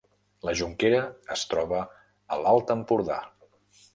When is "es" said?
1.35-1.43